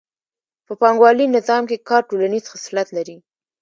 [0.65, 3.17] په پانګوالي نظام کې کار ټولنیز خصلت لري